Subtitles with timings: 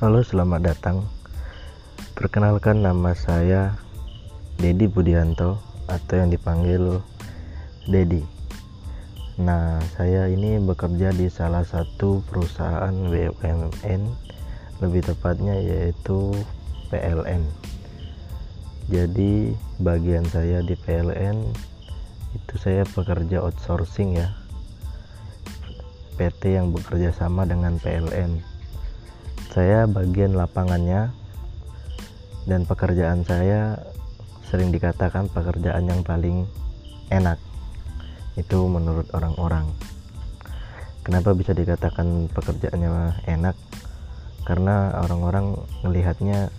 [0.00, 1.04] Halo, selamat datang.
[2.16, 3.76] Perkenalkan nama saya
[4.56, 5.60] Dedi Budianto
[5.92, 7.04] atau yang dipanggil
[7.84, 8.24] Dedi.
[9.44, 14.02] Nah, saya ini bekerja di salah satu perusahaan BUMN,
[14.80, 16.32] lebih tepatnya yaitu
[16.88, 17.44] PLN.
[18.88, 19.52] Jadi,
[19.84, 21.44] bagian saya di PLN
[22.40, 24.32] itu saya pekerja outsourcing ya.
[26.16, 28.59] PT yang bekerja sama dengan PLN
[29.50, 31.10] saya bagian lapangannya
[32.46, 33.82] dan pekerjaan saya
[34.46, 36.46] sering dikatakan pekerjaan yang paling
[37.10, 37.38] enak.
[38.38, 39.66] Itu menurut orang-orang.
[41.02, 43.58] Kenapa bisa dikatakan pekerjaannya enak?
[44.46, 46.50] Karena orang-orang melihatnya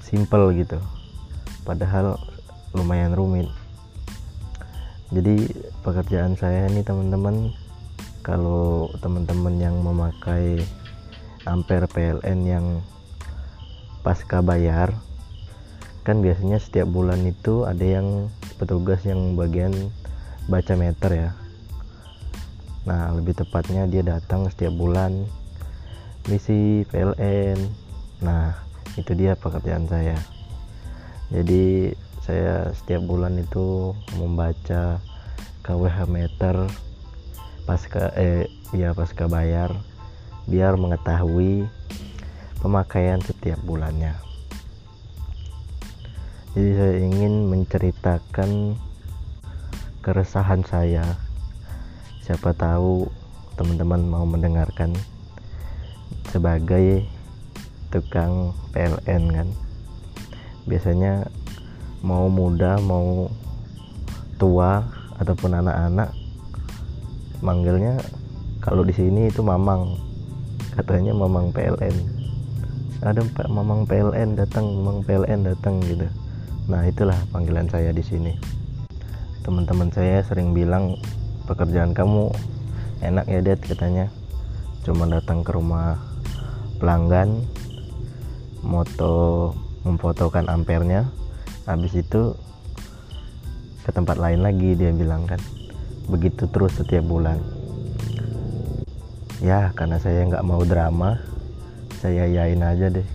[0.00, 0.80] simple gitu.
[1.68, 2.16] Padahal
[2.72, 3.48] lumayan rumit.
[5.12, 5.52] Jadi
[5.84, 7.52] pekerjaan saya ini teman-teman
[8.22, 10.62] kalau teman-teman yang memakai
[11.42, 12.66] ampere PLN yang
[14.06, 14.94] pasca bayar
[16.06, 19.74] kan biasanya setiap bulan itu ada yang petugas yang bagian
[20.50, 21.30] baca meter ya.
[22.86, 25.26] Nah lebih tepatnya dia datang setiap bulan
[26.26, 27.58] misi PLN
[28.22, 28.54] nah
[28.98, 30.18] itu dia pekerjaan saya.
[31.30, 35.02] Jadi saya setiap bulan itu membaca
[35.66, 36.54] KWH meter
[37.62, 39.70] pasca eh ya pasca bayar
[40.50, 41.70] biar mengetahui
[42.62, 44.14] pemakaian setiap bulannya.
[46.52, 48.76] Jadi saya ingin menceritakan
[50.04, 51.16] keresahan saya.
[52.22, 53.08] Siapa tahu
[53.56, 54.92] teman-teman mau mendengarkan
[56.30, 57.08] sebagai
[57.88, 59.48] tukang PLN kan?
[60.68, 61.26] Biasanya
[62.02, 63.30] mau muda mau
[64.38, 64.86] tua
[65.18, 66.21] ataupun anak-anak
[67.42, 67.98] manggilnya
[68.62, 69.98] kalau di sini itu mamang.
[70.72, 72.22] Katanya mamang PLN
[73.02, 73.18] ada
[73.50, 76.06] mamang PLN datang mamang PLN datang gitu.
[76.70, 78.38] Nah itulah panggilan saya di sini.
[79.42, 80.94] Teman-teman saya sering bilang
[81.50, 82.30] pekerjaan kamu
[83.02, 84.06] enak ya Dad katanya.
[84.86, 85.98] Cuma datang ke rumah
[86.78, 87.42] pelanggan
[88.62, 89.50] moto
[89.82, 91.10] memfotokan ampernya
[91.66, 92.38] habis itu
[93.82, 95.42] ke tempat lain lagi dia bilang kan
[96.10, 97.38] begitu terus setiap bulan.
[99.42, 101.18] Ya karena saya nggak mau drama
[102.02, 103.06] saya yain aja deh.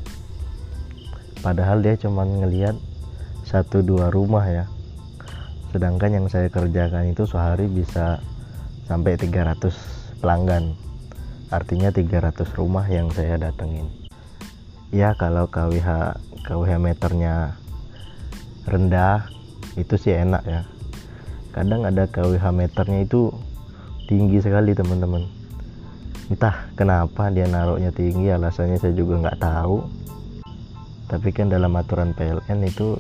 [1.44, 2.76] Padahal dia cuma ngelihat
[3.44, 4.66] satu dua rumah ya.
[5.76, 8.24] Sedangkan yang saya kerjakan itu sehari bisa
[8.88, 10.76] sampai 300 pelanggan.
[11.52, 13.88] Artinya 300 rumah yang saya datengin.
[14.92, 16.16] Ya kalau KWH
[16.48, 17.60] KWH meternya
[18.68, 19.28] rendah
[19.76, 20.62] itu sih enak ya
[21.52, 23.32] kadang ada KWH meternya itu
[24.08, 25.28] tinggi sekali teman-teman.
[26.28, 29.84] Entah kenapa dia naruhnya tinggi alasannya saya juga nggak tahu.
[31.08, 33.00] Tapi kan dalam aturan PLN itu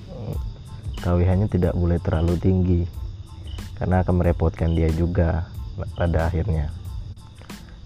[1.03, 2.81] KWH nya tidak boleh terlalu tinggi.
[3.75, 5.51] Karena akan merepotkan dia juga
[5.99, 6.71] pada akhirnya.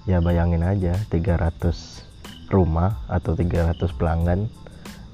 [0.06, 4.50] Ya bayangin aja 300 rumah atau 300 pelanggan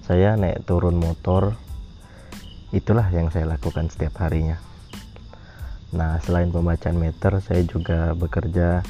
[0.04, 1.56] saya naik turun motor.
[2.76, 4.67] Itulah yang saya lakukan setiap harinya
[5.98, 8.86] Nah, selain pembacaan meter, saya juga bekerja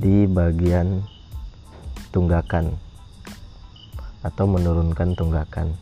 [0.00, 1.04] di bagian
[2.08, 2.72] tunggakan
[4.24, 5.76] atau menurunkan tunggakan.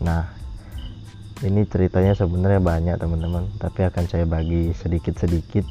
[0.00, 0.24] Nah,
[1.44, 5.68] ini ceritanya sebenarnya banyak teman-teman, tapi akan saya bagi sedikit-sedikit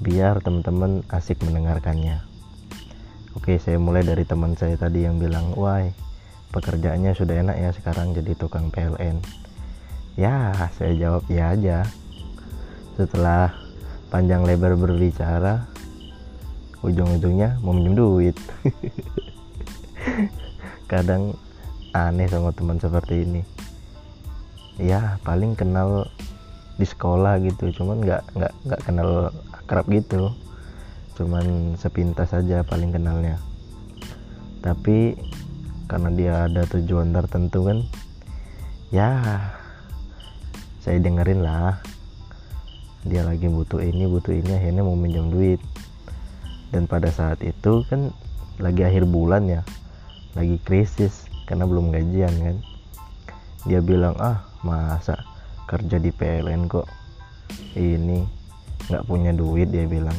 [0.00, 2.24] biar teman-teman asik mendengarkannya.
[3.36, 5.84] Oke, saya mulai dari teman saya tadi yang bilang, "Wah,
[6.56, 9.20] pekerjaannya sudah enak ya sekarang jadi tukang PLN."
[10.16, 11.84] Ya, saya jawab ya aja
[12.98, 13.54] setelah
[14.10, 15.70] panjang lebar berbicara
[16.82, 18.34] ujung-ujungnya mau minjem duit.
[20.90, 21.38] Kadang
[21.94, 23.42] aneh sama teman seperti ini.
[24.82, 26.10] Ya paling kenal
[26.74, 27.70] di sekolah gitu.
[27.70, 30.34] Cuman nggak nggak nggak kenal akrab gitu.
[31.14, 33.38] Cuman sepintas saja paling kenalnya.
[34.58, 35.14] Tapi
[35.86, 37.78] karena dia ada tujuan tertentu kan
[38.92, 39.08] ya
[40.84, 41.80] saya dengerin lah
[43.06, 45.60] dia lagi butuh ini butuh ini akhirnya mau minjem duit.
[46.74, 48.10] Dan pada saat itu kan
[48.58, 49.62] lagi akhir bulan ya
[50.34, 52.56] lagi krisis karena belum gajian kan.
[53.66, 55.18] Dia bilang ah masa
[55.70, 56.88] kerja di PLN kok
[57.78, 58.26] ini
[58.90, 59.70] nggak punya duit?
[59.70, 60.16] Dia bilang.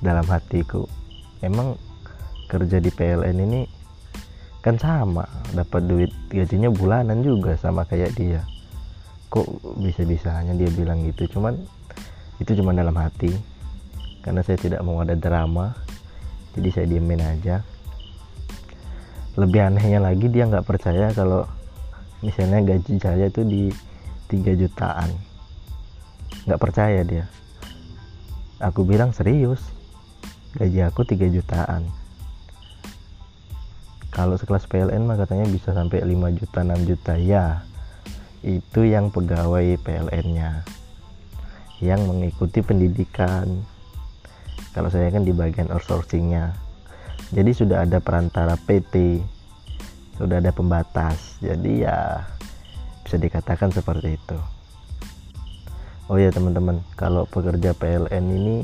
[0.00, 0.88] Dalam hatiku
[1.40, 1.76] emang
[2.48, 3.60] kerja di PLN ini
[4.60, 5.24] kan sama
[5.56, 8.44] dapat duit gajinya bulanan juga sama kayak dia
[9.30, 9.46] kok
[9.78, 11.38] bisa-bisanya dia bilang gitu.
[11.38, 11.56] Cuman
[12.42, 13.30] itu cuma dalam hati.
[14.20, 15.72] Karena saya tidak mau ada drama
[16.54, 17.62] jadi saya diemin aja.
[19.38, 21.46] Lebih anehnya lagi dia nggak percaya kalau
[22.20, 23.62] misalnya gaji saya itu di
[24.28, 25.10] 3 jutaan.
[26.44, 27.24] Nggak percaya dia.
[28.58, 29.62] Aku bilang serius?
[30.58, 31.86] Gaji aku 3 jutaan.
[34.10, 37.14] Kalau sekelas PLN mah katanya bisa sampai 5 juta 6 juta.
[37.14, 37.62] Ya
[38.40, 40.50] itu yang pegawai PLN nya
[41.80, 43.64] yang mengikuti pendidikan.
[44.76, 46.52] Kalau saya kan di bagian outsourcingnya.
[47.32, 49.22] Jadi sudah ada perantara PT
[50.20, 51.40] sudah ada pembatas.
[51.40, 52.20] Jadi ya
[53.02, 54.38] bisa dikatakan seperti itu.
[56.12, 58.56] Oh ya teman-teman kalau pekerja PLN ini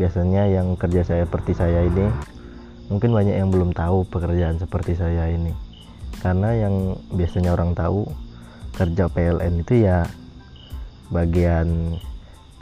[0.00, 2.06] biasanya yang kerja saya seperti saya ini
[2.88, 5.52] mungkin banyak yang belum tahu pekerjaan seperti saya ini.
[6.24, 8.08] Karena yang biasanya orang tahu
[8.78, 10.06] kerja PLN itu ya
[11.10, 11.98] bagian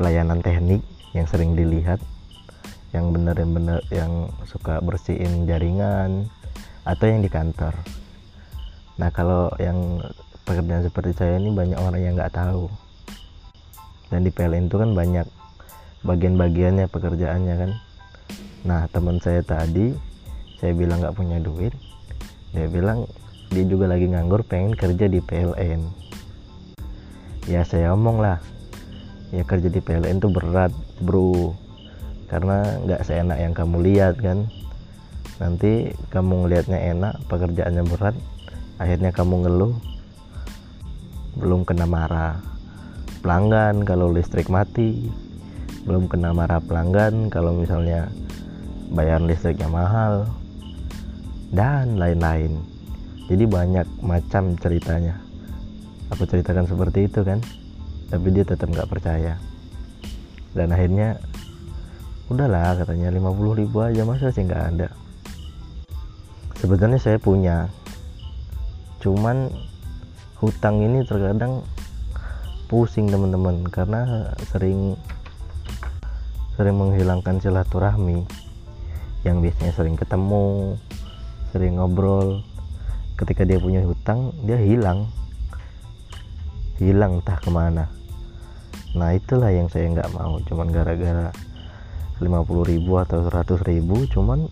[0.00, 0.80] pelayanan teknik
[1.12, 2.00] yang sering dilihat
[2.96, 3.36] yang benar
[3.92, 6.32] yang suka bersihin jaringan
[6.88, 7.76] atau yang di kantor.
[8.96, 10.00] Nah kalau yang
[10.48, 12.72] pekerjaan seperti saya ini banyak orang yang nggak tahu.
[14.08, 15.26] Dan di PLN itu kan banyak
[16.00, 17.70] bagian-bagiannya pekerjaannya kan.
[18.64, 19.92] Nah teman saya tadi
[20.56, 21.76] saya bilang nggak punya duit
[22.56, 23.04] dia bilang
[23.50, 26.06] dia juga lagi nganggur pengen kerja di PLN
[27.46, 28.42] ya saya omong lah.
[29.30, 31.54] Ya kerja di PLN itu berat bro.
[32.26, 34.50] Karena nggak seenak yang kamu lihat kan?
[35.38, 38.16] Nanti kamu ngelihatnya enak pekerjaannya berat
[38.76, 39.74] akhirnya kamu ngeluh
[41.38, 42.38] belum kena marah.
[43.22, 45.10] Pelanggan kalau listrik mati
[45.86, 48.10] belum kena marah pelanggan kalau misalnya
[48.90, 50.26] bayar listriknya mahal
[51.54, 52.58] dan lain-lain
[53.26, 55.18] jadi banyak macam ceritanya.
[56.14, 57.42] Aku ceritakan seperti itu kan
[58.06, 59.34] tapi dia tetap nggak percaya.
[60.54, 61.18] Dan akhirnya
[62.30, 64.88] udahlah katanya 50 ribu aja masa sih nggak ada?
[66.62, 67.68] Sebenarnya saya punya.
[69.02, 69.50] Cuman
[70.40, 71.66] hutang ini terkadang
[72.66, 74.94] pusing teman-teman karena sering
[76.54, 78.24] sering menghilangkan silaturahmi.
[79.26, 80.78] Yang biasanya sering ketemu
[81.50, 82.46] sering ngobrol
[83.16, 85.08] ketika dia punya hutang dia hilang.
[86.76, 87.88] Hilang entah ke mana.
[88.96, 90.40] Nah itulah yang saya nggak mau.
[90.44, 91.32] Cuman gara-gara
[92.20, 94.48] 50 ribu atau 100 ribu cuman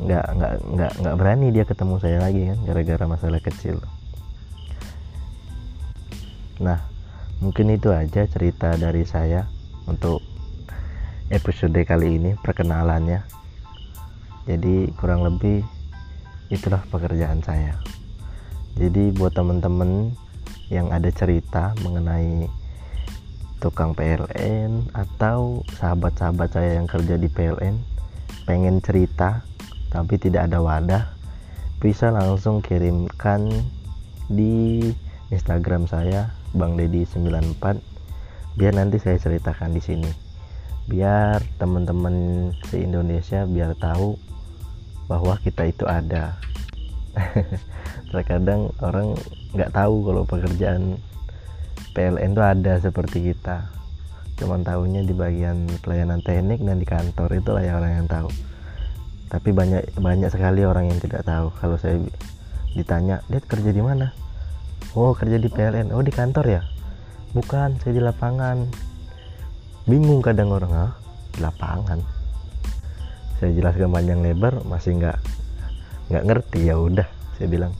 [0.00, 3.76] nggak nggak nggak nggak berani dia ketemu saya lagi kan gara-gara masalah kecil.
[6.58, 6.80] Nah
[7.38, 9.46] mungkin itu aja cerita dari saya
[9.86, 10.24] untuk
[11.30, 13.22] episode kali ini perkenalannya.
[14.48, 15.62] Jadi kurang lebih
[16.50, 17.78] itulah pekerjaan saya.
[18.76, 20.14] Jadi buat teman-teman
[20.70, 22.46] yang ada cerita mengenai
[23.58, 27.76] tukang PLN atau sahabat-sahabat saya yang kerja di PLN
[28.48, 29.44] pengen cerita
[29.92, 31.04] tapi tidak ada wadah
[31.82, 33.50] bisa langsung kirimkan
[34.30, 34.88] di
[35.28, 40.10] Instagram saya Bang Dedi 94 biar nanti saya ceritakan di sini.
[40.90, 44.29] Biar teman-teman se Indonesia biar tahu
[45.10, 46.38] bahwa kita itu ada.
[48.14, 49.18] Terkadang orang
[49.50, 51.02] nggak tahu kalau pekerjaan
[51.90, 53.66] PLN itu ada seperti kita.
[54.38, 58.30] Cuman tahunya di bagian pelayanan teknik dan di kantor itulah yang orang yang tahu.
[59.26, 61.50] Tapi banyak banyak sekali orang yang tidak tahu.
[61.58, 61.98] Kalau saya
[62.78, 64.14] ditanya dia kerja di mana?
[64.94, 66.62] Oh kerja di PLN oh di kantor ya?
[67.34, 68.70] Bukan saya di lapangan.
[69.90, 70.92] Bingung kadang orang ah
[71.42, 72.19] lapangan
[73.40, 75.16] saya jelaskan panjang lebar masih nggak
[76.12, 77.08] nggak ngerti ya udah
[77.40, 77.72] saya bilang.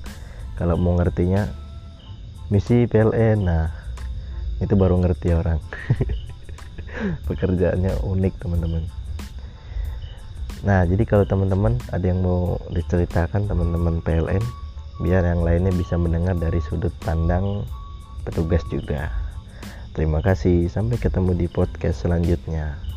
[0.57, 1.45] Kalau mau ngertinya
[2.49, 3.69] misi PLN nah
[4.65, 5.61] itu baru ngerti orang.
[7.29, 8.89] Pekerjaannya unik teman-teman.
[10.65, 14.41] Nah jadi kalau teman-teman ada yang mau diceritakan teman-teman PLN
[15.05, 17.69] biar yang lainnya bisa mendengar dari sudut pandang
[18.25, 19.13] petugas juga.
[19.93, 22.90] Terima kasih sampai ketemu di podcast selanjutnya